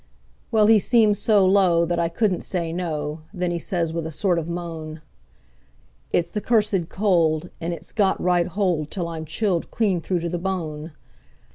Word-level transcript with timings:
Well, 0.49 0.65
he 0.65 0.79
seemed 0.79 1.15
so 1.17 1.45
low 1.45 1.85
that 1.85 1.99
I 1.99 2.09
couldn't 2.09 2.41
say 2.41 2.73
no; 2.73 3.21
then 3.31 3.51
he 3.51 3.59
says 3.59 3.93
with 3.93 4.07
a 4.07 4.11
sort 4.11 4.39
of 4.39 4.49
moan: 4.49 5.03
"It's 6.11 6.31
the 6.31 6.41
cursed 6.41 6.89
cold, 6.89 7.51
and 7.61 7.71
it's 7.71 7.91
got 7.91 8.19
right 8.19 8.47
hold 8.47 8.89
till 8.89 9.07
I'm 9.07 9.25
chilled 9.25 9.69
clean 9.69 10.01
through 10.01 10.21
to 10.21 10.29
the 10.29 10.39
bone. 10.39 10.93